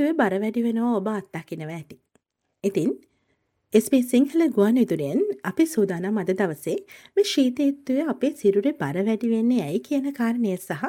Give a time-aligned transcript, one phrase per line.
[0.00, 1.96] ශීතයත්තුවේ බර වැඩි වෙනවා ඔබ අත්දකිනව ඇති.
[2.64, 2.90] ඉතින්
[3.72, 6.76] එස්පේ සිංහල ගුවන් විදුරෙන් අපි සූදානම් අද දවසේ
[7.16, 10.84] මේ ශීතයත්තුවේ අපේ සිරුරේ බර වැඩි වෙන්නේ ඇයි කියන කාරණය සහ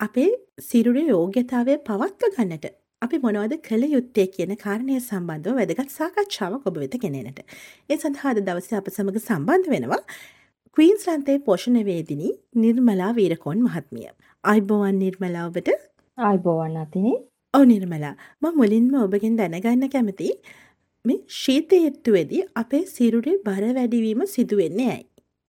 [0.00, 0.28] අපේ
[0.68, 2.68] සිරුරේ යෝග්‍යතාවය පවත්ව ගන්නට
[3.02, 7.40] අපි මොනවද කළ යුත්තේ කියන කාරණය සම්බන්ධව වැදගත් සාකච්ඡාවක් ඔබ වෙත ගෙනෙනට.
[7.90, 10.02] ඒ සඳහා අද දවසේ අප සමග සම්බන්ධ වෙනවා
[10.76, 14.08] ක්වීන්ස්ලන්තේ පෝෂණවේදිනි නිර්මලා වීරකෝන් මහත්මිය.
[14.44, 15.74] අයිබෝවන් නිර්මලාවට
[16.18, 17.18] අයිබෝවන් අතිනේ
[17.54, 20.28] ඔව නිර්මලා ම මුලින්ම ඔබගෙන් දැනගන්න කැමති
[21.04, 25.06] මේ ශීතයත්තුවේදී අපේ සිරුරේ බර වැඩිවීම සිදුවෙන්නේ ඇයි.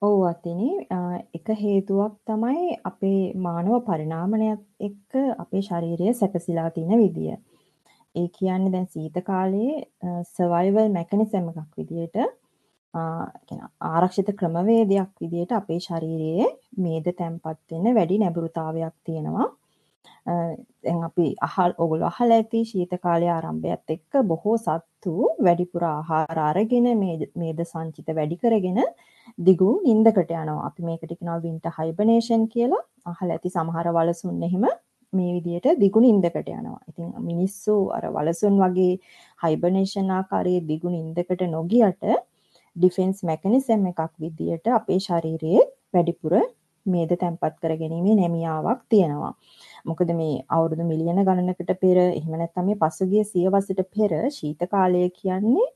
[0.01, 7.35] ඔව් අතිනේ එක හේතුවක් තමයි අපේ මානව පරිණාමනයත් එක්ක අපේ ශරීරය සැකසිලා තියෙන විදිය.
[8.15, 9.75] ඒ කියන්නේ දැන් සීත කාලයේ
[10.33, 12.17] සර්වයිවල් මෙකනිසම් එකක් විදියට
[13.91, 16.47] ආරක්ෂිත ක්‍රමවේදයක් විදියට අපේ ශරීරයේ
[16.85, 19.49] මේද තැන්පත් වෙන්න වැඩි නැඹුරුතාවයක් තියෙනවා.
[20.25, 25.13] දැන් අපි අහල් ඔගොල්ලෝ අහලා ඇති ශීත කාලයේ ආරම්භයත් එක්ක බොහෝ සත්තු
[25.45, 26.87] වැඩිපුර ආහාර අරගෙන
[27.35, 28.79] මේද සංචිත වැඩි කරගෙන
[29.39, 30.61] දිගු නිින්දකට යනවා.
[30.67, 32.83] අපි මේකට කියනවා වින්ටර් හයිබර්නේෂන් කියලා.
[33.05, 34.65] අහලා ඇති සමහර වලසුන් එහෙම
[35.13, 36.79] මේ විදිහට දිගු නිින්දකට යනවා.
[36.89, 38.93] ඉතින් මිනිස්සු අර වලසුන් වගේ
[39.43, 42.03] හයිබර්නේෂන් ආකාරයේ දිගු නිින්දකට නොගියට
[42.75, 45.61] ඩිෆෙන්ස් මෙකනිසම් එකක් විදියට අපේ ශරීරයේ
[45.93, 46.33] වැඩිපුර
[46.85, 49.33] මේද තැන්පත් කර ගැනීමේ නැමියාවක් තියෙනවා.
[49.85, 55.67] මොකද මේ අවුරුදු මිලියන ගණනකට පෙර එහෙම නැත්නම් මේ පසුගිය සියවසට පෙර ශීත කාලය කියන්නේ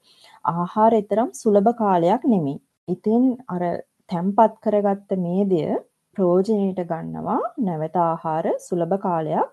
[0.45, 2.57] ආහාරතරම් සුලභ කාලයක් නෙමෙයි.
[2.87, 3.63] ඉතින් අර
[4.09, 5.61] තැම්පත් කරගත්ත මේදය
[6.17, 9.49] ප්‍රයෝජනෙට ගන්නවා නැවත ආහාර සුලභ කාලයක්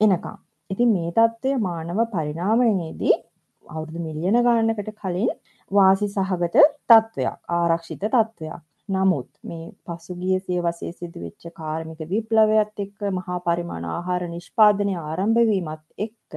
[0.00, 0.36] එනකම්.
[0.70, 3.16] ඉතින් මේ தত্ত্বය මානව පරිණාමයේදී
[3.64, 5.32] අවුරුදු මිලියන ගණනකට කලින්
[5.70, 6.56] වාසි සහගත
[6.88, 14.94] තත්වයක් ආරක්ෂිත තත්වයක් නමුත් මේ පසුගිය සියවසේ සිදුවෙච්ච කාර්මික විප්ලවයත් එක්ක මහා පරිමාණ ආහාර නිෂ්පාදනය
[14.98, 16.32] ආරම්භ වීමත් එක්ක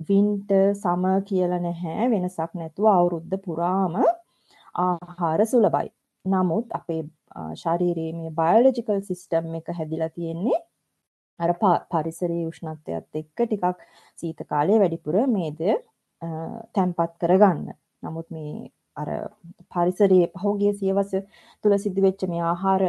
[0.00, 3.96] වින්ටර් සමර් කියලා නැහැ වෙනසක් නැතුව අවුරුද්ද පුරාම
[4.78, 5.90] ආහාර සුලභයි.
[6.24, 7.02] නමුත් අපේ
[7.56, 10.58] ශරීරයේ මේ බයොලොජිකල් සිස්ටම් එක හැදිලා තියෙන්නේ
[11.40, 11.52] අර
[11.90, 13.86] පරිසරයේ උෂ්ණත්වයත් එක්ක ටිකක්
[14.18, 15.60] සීත කාලයේ වැඩිපුර මේද
[16.74, 17.66] තැම්පත් කරගන්න.
[18.02, 19.08] නමුත් මේ අර
[19.72, 21.12] පරිසරයේ පහුගිය සියවස
[21.64, 22.82] තුළ සිදුවෙච්ච මේ ආහාර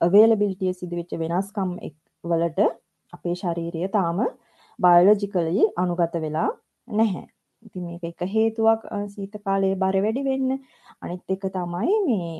[0.00, 1.70] අවේලබිලිටිය සිදුවෙච්ච වෙනස්කම්
[2.24, 2.68] වලට
[3.12, 4.20] අපේ ශරීරය තාම
[4.78, 6.48] බයොලොජිකලි අනුගත වෙලා
[6.88, 7.24] නැහැ.
[7.62, 8.82] ඉතින් මේක එක හේතුවක්
[9.14, 10.50] සීත කාලයේ බර වැඩි වෙන්න.
[11.02, 12.32] අනිත් එක තමයි මේ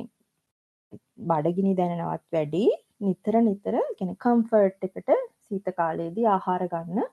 [1.29, 2.65] බඩගිනි දැනෙනවත් වැඩි
[3.01, 5.09] නිතර නිතර කියන කම්ෆර්ට් එකට
[5.47, 7.09] සීත කාලයේදී ආහාර ගන්න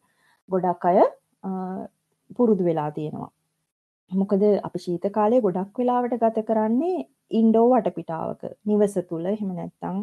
[0.48, 1.00] ගොඩක් අය
[2.36, 3.30] පුරුදු වෙලා තියෙනවා.
[4.20, 7.06] මොකද අපි ශීත කාලය ගොඩක් වෙලාවට ගත කරන්නේ
[7.40, 8.42] ඉන්ඩෝ වටපිටාවක.
[8.66, 9.96] නිවස තුළ එහෙම නැත්තම්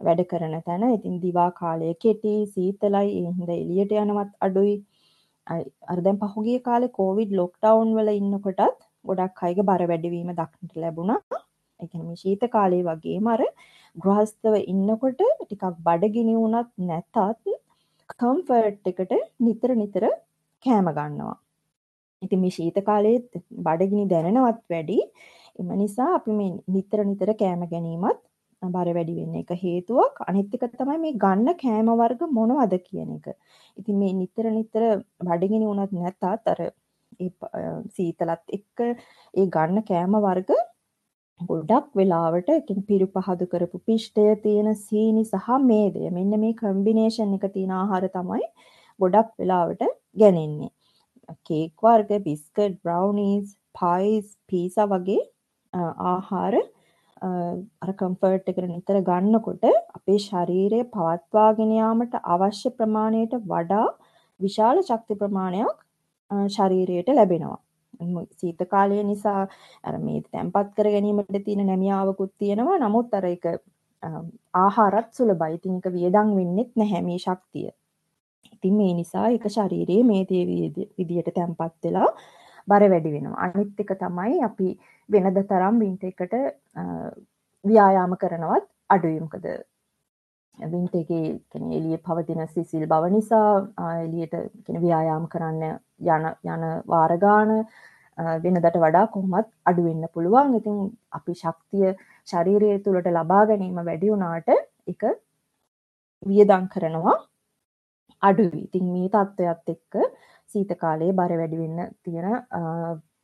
[0.00, 0.84] වැඩ කරන තැන.
[0.96, 3.06] ඉතින් දිවා කාලය කෙටි සීතලයි.
[3.18, 4.74] ඒ හින්දා එළියට යනවත් අඩුයි.
[5.92, 11.20] අර දැන් පහුගිය කාලේ කොවිඩ් ලොක්ඩවුන් වල ඉන්නකොටත් ගොඩක් අයගේ බර වැඩිවීම දක්නට ලැබුණා.
[11.80, 13.42] ඒ කියන්නේ මේ ශීත කාලේ වගේම අර
[13.96, 17.18] ගෘහස්තව ඉන්නකොට ටිකක් බඩගිනි වුණත් නැතත්
[18.14, 20.04] කම්ෆර්ට් එකට නිතර නිතර
[20.64, 21.36] කෑම ගන්නවා.
[22.26, 23.30] ඉතින් මේ ශීත කාලයේත්
[23.66, 25.00] බඩගිනි දැනෙනවත් වැඩි.
[25.58, 28.22] එම නිසා අපි මේ නිතර නිතර කෑම ගැනීමත්
[28.62, 30.22] බර වැඩි වෙන්න එක හේතුවක්.
[30.28, 33.26] අනිත් එක තමයි මේ ගන්න කෑම වර්ග මොනවද කියන එක.
[33.76, 34.82] ඉතින් මේ නිතර නිතර
[35.28, 37.30] බඩගිනි වුණත් නැතත් අර ඒ
[37.96, 40.54] සීතලත් එක්ක ඒ ගන්න කෑම වර්ග
[41.40, 47.46] ගොඩක් වෙලාවට කියන්නේ පිරු පහදු කරපු පිෂ්ඨය තියෙන සීනි සහ මේදය මෙන්න මේ කම්බිනේෂන් එක
[47.56, 48.46] තියෙන ආහාර තමයි
[49.00, 49.82] ගොඩක් වෙලාවට
[50.22, 50.70] ගැනෙන්නේ.
[51.48, 55.22] කේක් වර්ග බිස්කට් බ්‍රව්නීස් පයිස් පීසා වගේ
[56.12, 56.54] ආහාර
[57.82, 59.64] අර කම්ෆර්ට් එකට නිතර ගන්නකොට
[59.98, 63.86] අපේ ශරීරය පවත්වාගෙන යාමට අවශ්‍ය ප්‍රමාණයට වඩා
[64.40, 65.78] විශාල ශක්ති ප්‍රමාණයක්
[66.48, 67.58] ශරීරයට ලැබෙනවා.
[68.32, 69.46] සීත කාලය නිසා
[69.84, 72.78] අර මේ තැම්පත් කර ගැනීමට තියෙන නැමියාවකුත් තියෙනවා.
[72.78, 73.46] නමුත් අර ඒක
[74.54, 75.54] ආහාරත් සුලභයි.
[75.54, 77.70] ඉතින් ඒක වියදම් වෙන්නෙත් නැහැ මේ ශක්තිය.
[78.64, 80.44] ඉතින් මේ නිසා එක ශරීරයේ මේ දේ
[80.98, 82.08] විදියට තැම්පත් වෙලා
[82.68, 83.44] බර වැඩි වෙනවා.
[83.44, 84.68] අනිත් එක තමයි අපි
[85.08, 86.34] වෙනද තරම් වින්ට එකට
[87.64, 89.20] ව්‍යායාම කරනවත් අඩුයි.
[89.20, 89.46] මොකද
[90.72, 93.48] වින්ට එකේ කියන්නේ එළියේ පවතින සිසිල් බව නිසා
[94.04, 95.62] එළියට කියන්නේ ව්‍යායාම කරන්න
[96.14, 96.24] යන
[96.54, 97.52] යන වාර ගාන
[98.44, 100.56] වෙනදට වඩා කොහොමත් අඩු වෙන්න පුළුවන්.
[100.60, 100.80] ඉතින්
[101.18, 101.92] අපි ශක්තිය
[102.32, 105.02] ශරීරය තුළට ලබා ගැනීම වැඩි වුණාට ඒක
[106.22, 107.16] වියදම් කරනවා
[108.22, 108.60] අඩුයි.
[108.66, 109.94] ඉතින් මේ තත්ත්වයක් එක්ක
[110.50, 112.28] සීත කාලයේ බර වැඩි වෙන්න තියෙන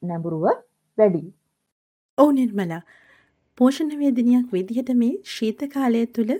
[0.02, 0.46] නැඹුරුව
[0.98, 1.22] වැඩි.
[2.18, 2.82] ඔව් නිර්මලා.
[3.58, 6.30] පෝෂණ වේදිනියක් විදිහට මේ ශීත කාලය තුල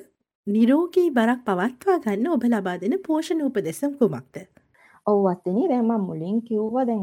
[0.47, 4.60] නිරෝගී බරක් පවත්වා ගන්න ඔබ ලබා දෙන පෝෂණ උපදෙස් කුමක්ද?
[5.11, 7.03] ඔව් අත්තිනි දැන් මම මුලින් කිව්වා දැන්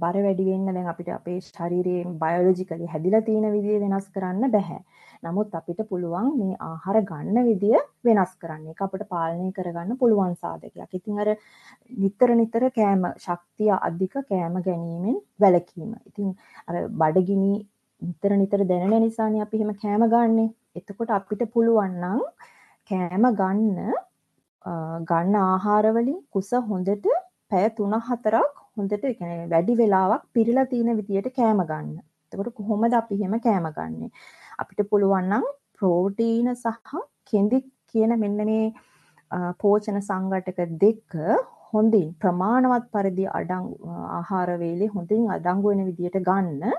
[0.00, 4.78] බර වැඩි වෙන්න දැන් අපිට අපේ ශරීරයේ බයොලොජිකලි හැදිලා තියෙන විදිය වෙනස් කරන්න බෑ.
[5.24, 7.76] නමුත් අපිට පුළුවන් මේ ආහාර ගන්න විදිය
[8.06, 8.64] වෙනස් කරන්න.
[8.70, 10.90] ඒක අපිට පාලනය කරගන්න පුළුවන් සාධකයක්.
[10.98, 11.28] ඉතින් අර
[12.02, 15.92] නිතර නිතර කෑම ශක්තිය අධික කෑම ගැනීමෙන් වැළකීම.
[16.08, 16.34] ඉතින්
[16.68, 17.54] අර බඩගිනි
[18.02, 20.46] නිතර නිතර දැනෙන නිසානේ අපි එහෙම කෑම ගන්නෙ.
[20.78, 22.20] එතකොට අපිට පුළුවන් නම්
[22.90, 23.94] කෑම ගන්න
[25.08, 27.06] ගන්න ආහාර වලින් කුස හොඳට
[27.50, 28.44] පැය 3-4ක්
[28.76, 31.96] හොඳට ඒ කියන්නේ වැඩි වෙලාවක් පිරීලා තියෙන විදියට කෑම ගන්න.
[32.32, 34.08] එතකොට කොහොමද අපි එහෙම කෑම ගන්නෙ?
[34.60, 35.44] අපිට පුළුවන් නම්
[35.78, 36.96] ප්‍රෝටීන සහ
[37.30, 37.58] කෙඳි
[37.90, 38.64] කියන මෙන්න මේ
[39.62, 41.14] පෝෂණ සංඝටක දෙක
[41.70, 46.76] හොඳින් ප්‍රමාණවත් පරිදි අඩංගු ආහාර වේලේ හොඳින් අඩංගු වෙන විදියට ගන්න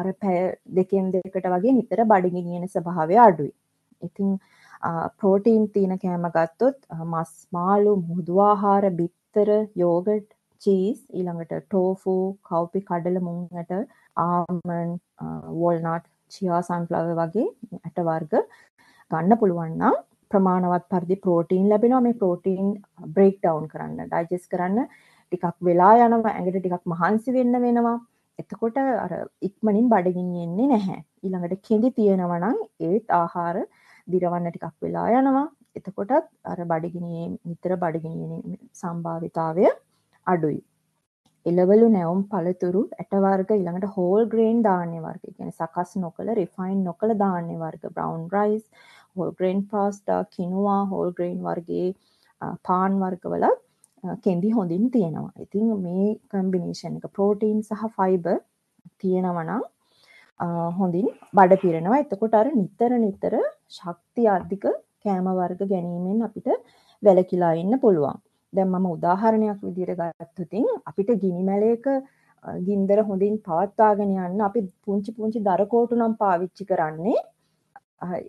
[0.00, 0.38] අර පැය
[0.78, 3.52] දෙකෙන් දෙකට වගේ නිතර බඩගිනින ස්වභාවය අඩුයි.
[4.06, 4.30] ඉතින්
[5.18, 6.78] ප්‍රෝටීන් තියෙන කෑම ගත්තොත්
[7.10, 10.28] මස් මාළු මුහුදු ආහාර බිත් බිත්තර යෝගට්
[10.62, 12.14] චීස් ඊළඟට ටෝෆු
[12.48, 13.72] කව්පි කඩල මුං ඇට
[14.16, 14.90] ආමන්
[15.60, 17.46] වෝල්නට් චියා සන්ෆ්ලවර් වගේ
[17.78, 18.34] ඇට වර්ග
[19.10, 19.96] ගන්න පුළුවන් නම්
[20.30, 22.00] ප්‍රමාණවත් පරිදි ප්‍රෝටීන් ලැබෙනවා.
[22.00, 22.68] මේ ප්‍රෝටීන්
[23.08, 24.86] බ්‍රේක් ඩවුන් කරන්න ඩයිජෙස්ට් කරන්න
[25.32, 27.96] ටිකක් වෙලා යනවා ඇඟට ටිකක් මහන්සි වෙන්න වෙනවා.
[28.38, 29.12] එතකොට අර
[29.48, 31.00] ඉක්මනින් බඩගිනි එන්නේ නැහැ.
[31.24, 33.64] ඊළඟට කෙඳි තියෙනවා නම් ඒත් ආහාර
[34.08, 35.48] දිරවන්න ටිකක් වෙලා යනවා.
[35.76, 39.66] එතකොටත් අර බඩගිනියේ නිතර බඩගිනියේ සම්භාවිතාවය
[40.26, 40.60] අඩුයි.
[41.46, 47.14] එළවලු නැවුම් පළතුරු ඇට වර්ග ඊළඟට හෝල් ග්‍රේන් ධාන්‍ය වර්ග කියන්නේ සකස් නොකළ රිෆයින් නොකළ
[47.22, 48.64] ධාන්‍ය වර්ග brown rice
[49.16, 51.88] whole grain pasta quinoa whole grain වර්ගයේ
[52.68, 53.46] පාන් වර්ගවල
[54.24, 55.34] කෙන්දි හොඳින් තියෙනවා.
[55.38, 58.38] ඉතින් මේ කම්බිනේෂන් එක ප්‍රෝටීන් සහ ෆයිබර්
[59.00, 59.62] තියෙනවා නම්
[60.78, 62.00] හොඳින් බඩ පිරෙනවා.
[62.04, 63.34] එතකොට අර නිතර නිතර
[63.78, 64.64] ශක්තිය අධික
[65.04, 66.48] කෑම වර්ග ගැනීමෙන් අපිට
[67.02, 68.18] වැළකීලා ඉන්න පුළුවන්.
[68.52, 71.86] දැන් මම උදාහරණයක් විදිහට ගත්තොතින් අපිට ගිනි මැලයක
[72.66, 77.20] ගින්දර හොඳින් පවත්වාගෙන යන්න අපි පුංචි පුංචි දරකෝටු නම් පාවිච්චි කරන්නේ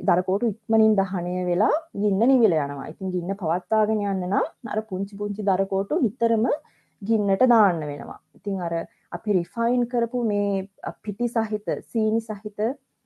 [0.09, 2.87] දරකෝටු ඉක්මනින් දහණය වෙලා ගින්න නිවිල යනවා.
[2.93, 6.45] ඉතින් ගින්න පවත්වාගෙන යන්න නම් අර පුංචි පුංචි දරකෝටු නිතරම
[7.01, 8.19] ගින්නට දාන්න වෙනවා.
[8.37, 8.73] ඉතින් අර
[9.11, 10.69] අපි රිෆයින් කරපු මේ
[11.03, 12.59] පිටි සහිත සීනි සහිත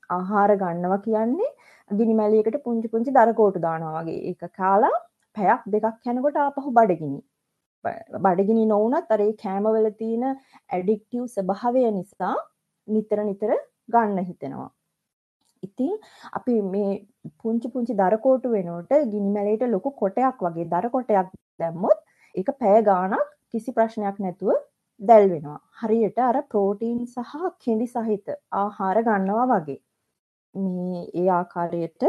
[0.09, 1.50] ආහාර ගන්නවා කියන්නේ
[1.89, 4.95] ගිනි මැලියකට පුංචි පුංචි දරකෝටු දානවා වගේ ඒක කාලා
[5.36, 7.21] පැයක් දෙකක් යනකොට ආපහු බඩගිනි
[8.18, 12.36] බඩගිනි නොවුනත් අර ඒ කෑමවල තියෙන ඇඩික්ටිව් ස්වභාවය නිසා
[12.88, 13.54] නිතර නිතර
[13.89, 14.69] ගන්න හිතෙනවා
[15.63, 15.94] ඉතින්
[16.33, 16.92] අපි මේ
[17.39, 22.00] පුංචි පුංචි දරකෝටු වෙනුවට ගිනි මැලේට ලොකු කොටයක් වගේ දර කොටයක් දැම්මොත්
[22.36, 24.57] ඒක පැය ගාණක් කිසි ප්‍රශ්නයක් නැතුව
[25.01, 25.60] දැල් වෙනවා.
[25.80, 29.80] හරියට අර ප්‍රෝටීන් සහ කෙඳි සහිත ආහාර ගන්නවා වගේ.
[30.57, 32.04] මේ ඒ ආකාරයට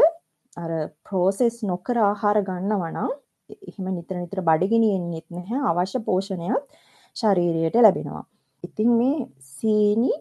[0.57, 0.71] අර
[1.05, 3.11] ප්‍රෝසෙස් නොකර ආහාර ගන්නවා නම්
[3.67, 6.79] එහෙම නිතර නිතර බඩගිනි එන්නෙත් නැහැ අවශ්‍ය පෝෂණයක්
[7.15, 8.23] ශරීරයට ලැබෙනවා.
[8.63, 9.17] ඉතින් මේ
[9.49, 10.13] සීනි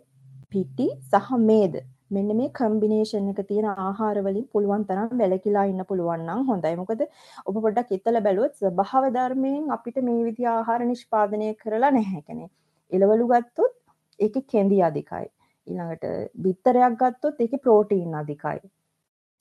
[0.50, 1.74] පිටි සහ මේද
[2.10, 6.74] මෙන්න මේ කම්බිනේෂන් එක තියෙන ආහාර වලින් පුළුවන් තරම් වැළකීලා ඉන්න පුළුවන් නම් හොඳයි.
[6.82, 7.02] මොකද
[7.46, 12.22] ඔබ පොඩ්ඩක් හිතලා බැලුවොත් ස්වභාව ධර්මයෙන් අපිට මේ විදිහ ආහාර නිෂ්පාදනය කරලා නැහැ.
[12.22, 12.50] කියන්නේ
[12.92, 13.74] එළවලු ගත්තොත්
[14.18, 15.26] ඒකේ කෙඳි අධිකයි.
[15.68, 16.04] ඊළඟට
[16.44, 18.60] බිත්තරයක් ගත්තොත් ඒකේ ප්‍රෝටීන් අධිකයි.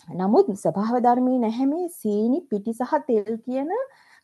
[0.07, 3.71] නමුත් ස්වභාව ධර්මයේ නැහැ මේ සීනි පිටි සහ තෙල් කියන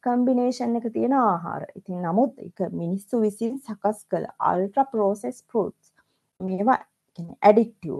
[0.03, 1.63] කම්බිනේෂන් එක තියෙන ආහාර.
[1.75, 5.93] ඉතින් නමුත් ඒක මිනිස්සු විසින් සකස් කළ අල්ට්‍රා ප්‍රෝසෙස් ෆෘට්ස්
[6.39, 6.79] මේවා
[7.13, 7.97] කියන්නේ ඇඩික්ටිව්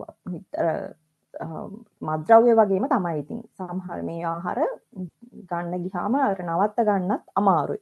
[2.01, 4.59] මද්‍රව්‍ය වගේම තමයි ඉතින් සමහර මේ ආහාර
[5.49, 7.81] ගන්න ගියාම අර නවත්ත ගන්නත් අමාරුයි.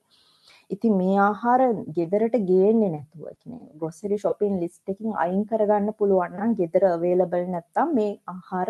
[0.75, 1.61] ඉතින් මේ ආහාර
[1.97, 7.95] ගෙදරට ගේන්නේ නැතුව කියන්නේ ග්‍රොසරි shopping list එකකින් අයින් කරගන්න පුළුවන් නම් ගෙදර available නැත්තම්
[7.99, 8.69] මේ ආහාර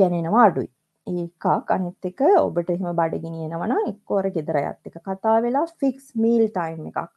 [0.00, 0.70] ගැනෙනවා අඩුයි.
[1.06, 5.66] ඒකක් අනිත් එක ඔබට එහෙම බඩගිනි එනවා නම් එක්ක අර ගෙදර යත් එක කතා වෙලා
[5.80, 7.12] fix meal time එකක්.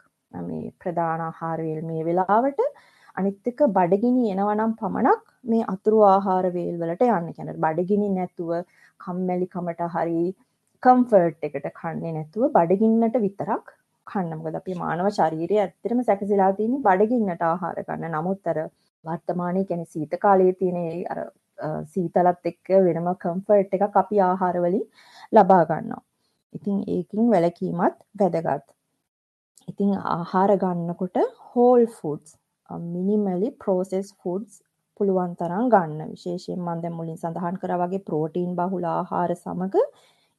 [0.47, 2.59] මේ ප්‍රධාන ආහාර වේල් මේ වෙලාවට
[3.19, 7.31] අනිත් එක බඩගිනි එනවා නම් පමණක් මේ අතුරු ආහාර වේල් වලට යන්න.
[7.37, 8.51] කියන්නේ බඩගිනි නැතුව
[9.05, 10.21] කම්මැලි කමට හරි
[10.83, 13.73] කම්ෆර්ට් එකට කන්නේ නැතුව බඩගින්නට විතරක්
[14.07, 18.15] කන්න මොකද අපේ මානව ශරීරය ඇත්තටම සැකසීලා තියෙන්නේ බඩගින්නට ආහාර ගන්න.
[18.15, 18.59] නමුත් අර
[19.03, 20.79] වර්තමානයේ කියන්නේ සීත කාලයේ තියෙන
[21.11, 21.19] අර
[21.85, 24.85] සීතලත් එක්ක වෙනම කම්ෆර්ට් එකක් අපි ආහාර වලින්
[25.33, 26.01] ලබා ගන්නවා.
[26.53, 28.67] ඉතින් ඒකින් වැළකීමත් වැදගත්.
[29.67, 31.17] ඉතින් ආහාර ගන්නකොට
[31.49, 32.37] whole foods
[32.87, 34.61] minimally process foods
[34.99, 36.11] පුළුවන් තරම් ගන්න.
[36.11, 39.83] විශේෂයෙන් මම දැන් මුලින් සඳහන් කරා වගේ ප්‍රෝටීන් බහුල ආහාර සමග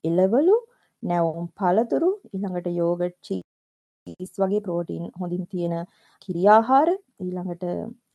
[0.04, 0.56] එළවලු
[1.02, 5.74] නැවුම් පළතුරු ඊළඟට යෝගට් චීස් වගේ ප්‍රෝටීන් හොඳින් තියෙන
[6.22, 6.88] කිරි ආහාර
[7.20, 7.64] ඊළඟට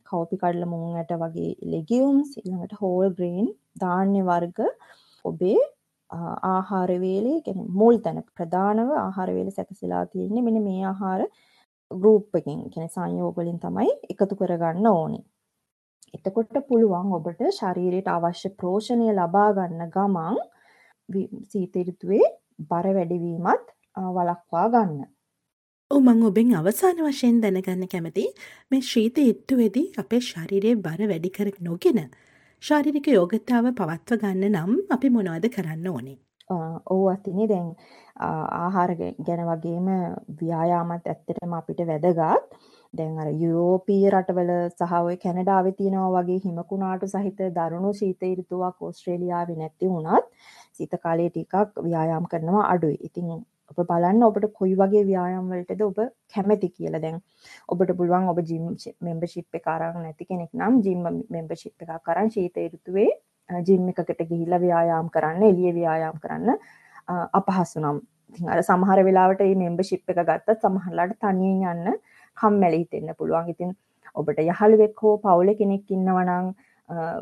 [0.07, 4.59] කෝපි කඩල මුං ඇට වගේ ලෙගියුම්ස් ඊළඟට හෝල් ග්‍රේන් ධාන්‍ය වර්ග
[5.25, 5.61] ඔබේ
[6.49, 11.21] ආහාර වේලේ කියන්නේ මුල් තැන ප්‍රධානව ආහාර වේල සැකසීලා තියෙන්නේ මෙන්න මේ ආහාර
[11.91, 15.23] ගෲප් එකකින් කියන්නේ සංයෝග වලින් තමයි එකතු කරගන්න ඕනේ.
[16.13, 20.37] එතකොට පුළුවන් ඔබට ශරීරයට අවශ්‍ය පෝෂණය ලබා ගන්න ගමන්
[21.49, 22.27] සීත ඍතුවේ
[22.61, 23.67] බර වැඩිවීමත්
[24.09, 25.07] වළක්වා ගන්න.
[25.91, 28.27] ඔව් මම ඔබෙන් අවසාන වශයෙන් දැනගන්න කැමති
[28.71, 31.99] මේ ශීත ඍතුවේදී අපේ ශරීරයේ බර වැඩි කර නොගෙන
[32.63, 36.17] ශාරීරික යෝගතාව පවත්ව ගන්න නම් අපි මොනවද කරන්න ඕනේ?
[36.87, 37.67] ඔව් අතිනේ දැන්
[38.19, 39.89] ආහාර ගැන වගේම
[40.39, 42.57] ව්‍යායාමත් ඇත්තටම අපිට වැදගත්.
[42.93, 49.57] දැන් අර යුරෝපීය රටවල සහ ඔය කැනඩාවේ තියෙනවා වගේ හිමකුණාටු සහිත දරුණු ශීත ඍතුවක් ඕස්ට්‍රේලියාවේ
[49.61, 50.29] නැති වුණත්
[50.77, 52.97] සීත කාලයේ ටිකක් ව්‍යායාම් කරනවා අඩුයි.
[53.07, 53.33] ඉතින්
[53.71, 55.99] ඔබ බලන්න ඔබට කොයි වගේ ව්‍යායාම් වලටද ඔබ
[56.33, 57.03] කැමති කියලා.
[57.05, 57.19] දැන්
[57.71, 58.65] ඔබට පුළුවන් ඔබ ජිම්
[59.07, 61.03] මෙම්බර්ෂිප් එක අරන් නැති කෙනෙක් නම් ජිම්
[61.35, 63.11] මෙම්බර්ෂිප් එකක් අරන් ශීත ඍතුවේ
[63.67, 66.49] ජිම් එකකට ගිහිල්ලා ව්‍යායාම් කරන්න, එළිය ව්‍යායාම් කරන්න
[67.39, 67.97] අපහසු නම්
[68.29, 71.97] ඉතින් අර සමහර වෙලාවට මේ මෙම්බර්ෂිප් එක ගත්තත් සමහරලාට තනියෙන් යන්න
[72.37, 73.49] කම්මැලි හිතෙන්න පුළුවන්.
[73.53, 73.75] ඉතින්
[74.15, 76.47] ඔබට යහළුවෙක් හෝ පවුලේ කෙනෙක් ඉන්නවා නම්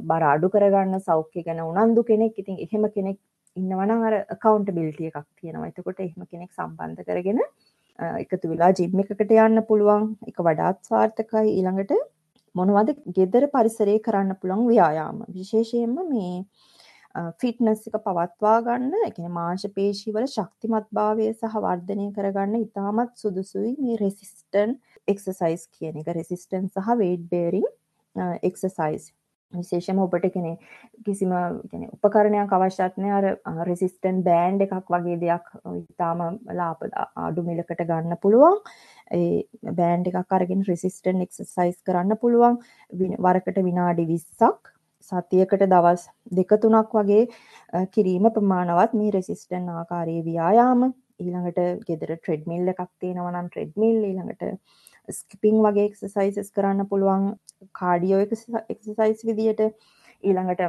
[0.10, 2.34] බර අඩු කරගන්න සෞඛ්‍ය ගැන උනන්දු කෙනෙක්.
[2.44, 3.20] ඉතින් එහෙම කෙනෙක්
[3.58, 5.70] ඉන්නවා නම් අර accountability එකක් තියෙනවා.
[5.72, 7.39] එතකොට එහෙම කෙනෙක් සම්බන්ධ කරගෙන
[8.24, 10.10] එකතු වෙලා ජිම් එකකට යන්න පුළුවන්.
[10.27, 11.48] ඒක වඩාත් සාර්ථකයි.
[11.58, 11.94] ඊළඟට
[12.56, 15.18] මොනවද ගෙදර පරිසරයේ කරන්න පුළුවන් ව්‍යායාම.
[15.38, 16.34] විශේෂයෙන්ම මේ
[17.41, 23.72] ෆිට්නස් එක පවත්වා ගන්න, ඒ කියන්නේ මාංශ පේශි වල ශක්තිමත්භාවය සහ වර්ධනය කරගන්න ඉතාමත් සුදුසුයි
[23.84, 26.13] මේ රෙසිස්ටන්ට් එක්සසයිස් කියන එක.
[26.15, 27.67] රෙසිස්ටන්ට් සහ weight bearing
[28.41, 29.12] එක්සසයිස්.
[29.53, 30.51] විශේෂම ඔබට කෙනෙ
[31.05, 31.31] කිසිම
[31.72, 36.86] ගැන උපකරණයක් අවශ්‍යත් නෑ අර රෙසිස්ටන්ට් බෑන්ඩ් එකක් වගේ දෙයක් ඉතාම ලාප
[37.25, 38.60] අඩු මිලකට ගන්න පුළුවන්
[39.12, 42.60] ඒ බෑන්ඩ් එකක් අරගෙන රෙසිස්ටන්ට් එක්සසයිස් කරන්න පුළුවන්
[43.25, 44.72] වරකට විනාඩි විස්සක්
[45.12, 47.24] සතියකට දවස් දෙක තුනක් වගේ
[47.93, 50.91] කිරීම ප්‍රමාණවත් මේ රෙසිස්ටන් ආකාරයේ ව්‍යායාම
[51.22, 54.46] ඊළඟට ගෙදර ට්‍රෙඩ්මිල් එකක් තියෙනවා නම් ට්‍රෙඩ්මිල් ඊළඟට
[55.10, 57.25] ස්කිපිං වගේ එක්සසයිසස් කරන්න පුළුවන්
[57.74, 59.63] කාඩියෝ එක්සසයිස් විදියට
[60.24, 60.62] ඊළඟට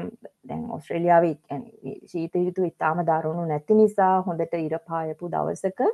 [0.49, 1.61] දැන් ඔස්ට්‍රේලියාවේ
[2.07, 5.85] ශීත ඍතුව ඉතාම දරුණු නැති නිසා හොඳට ඉර පායපු දවසක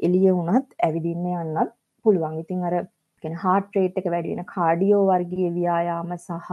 [0.00, 2.38] එළිය වුණත් ඇවිදින්න යන්නත් පුළුවන්.
[2.38, 2.76] ඉතින් අර
[3.24, 6.50] කියන්නේ හાર્ට් රේට් එක වැඩි වෙන කාඩියෝ වර්ගයේ ව්‍යායාම සහ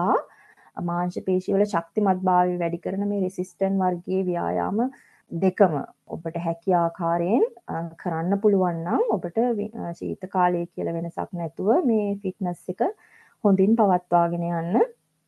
[0.83, 4.83] මාංශ පේශිවල ශක්තිමත්භාවය වැඩි කරන මේ රෙසිස්ටන්ට් වර්ගයේ ව්‍යායාම
[5.31, 5.74] දෙකම
[6.07, 7.43] ඔබට හැකි ආකාරයෙන්
[7.98, 9.41] කරන්න පුළුවන් නම් ඔබට
[9.95, 12.81] ශීත කාලය කියලා වෙනසක් නැතුව මේ ෆිට්නස් එක
[13.43, 14.79] හොඳින් පවත්වාගෙන යන්න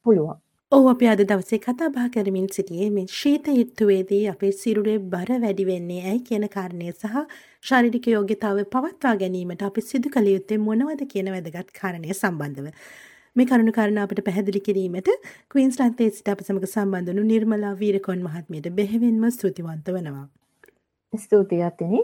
[0.05, 0.39] පුළුවන්.
[0.71, 5.65] ඔව් අපි අද දවසේ කතා බහ කරමින් සිටියේ මේ ශීත ඍතුවේදී අපේ සිරුරේ බර වැඩි
[5.65, 7.15] වෙන්නේ ඇයි කියන කාරණය සහ
[7.63, 12.71] ශාරීරික යෝග්‍යතාවය පවත්වා ගැනීමට අපි සිදු කළ යුත්තේ මොනවද කියන වැදගත් කාරණය සම්බන්ධව.
[13.35, 15.09] මේ කරුණු කාරණා අපට පැහැදිලි කිරීමට
[15.51, 20.27] ක්වීන්ස්ලන්තයේ සිට අප සමග සම්බන්ධ වුණු නිර්මලා වීරකොන් මහත්මියට බෙහෙවින්ම ස්තුතිවන්ත වෙනවා.
[21.13, 22.01] ස්තුතියි අතිනි.